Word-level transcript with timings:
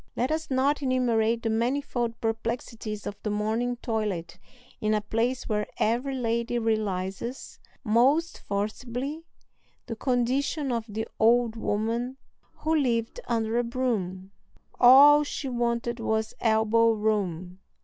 Let 0.15 0.31
us 0.31 0.49
not 0.49 0.81
enumerate 0.81 1.43
the 1.43 1.51
manifold 1.51 2.19
perplexities 2.21 3.05
of 3.05 3.21
the 3.21 3.29
morning 3.29 3.75
toilet 3.83 4.39
in 4.79 4.95
a 4.95 5.01
place 5.01 5.47
where 5.47 5.67
every 5.77 6.15
lady 6.15 6.57
realizes 6.57 7.59
most 7.83 8.39
forcibly 8.39 9.25
the 9.85 9.95
condition 9.95 10.71
of 10.71 10.85
the 10.89 11.07
old 11.19 11.55
woman 11.55 12.17
who 12.53 12.75
lived 12.75 13.19
under 13.27 13.59
a 13.59 13.63
broom: 13.63 14.31
"All 14.79 15.23
she 15.23 15.47
wanted 15.49 15.99
was 15.99 16.33
elbow 16.39 16.93
room." 16.93 17.59